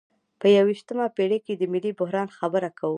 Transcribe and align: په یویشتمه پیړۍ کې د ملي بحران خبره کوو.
په 0.39 0.47
یویشتمه 0.57 1.05
پیړۍ 1.15 1.39
کې 1.45 1.53
د 1.57 1.63
ملي 1.73 1.91
بحران 1.99 2.27
خبره 2.37 2.69
کوو. 2.77 2.89